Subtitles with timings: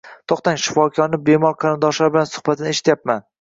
[0.31, 3.25] To`xtang, shifokorning bemor qarindoshlari bilan suhbatini eshityapman